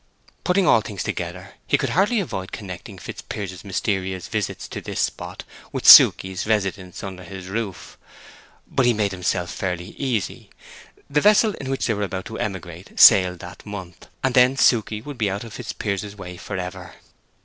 [0.43, 5.43] Putting all things together, he could hardly avoid connecting Fitzpiers's mysterious visits to this spot
[5.71, 7.99] with Suke's residence under his roof.
[8.67, 10.49] But he made himself fairly easy:
[11.07, 14.89] the vessel in which they were about to emigrate sailed that month; and then Suke
[15.05, 16.95] would be out of Fitzpiers's way forever.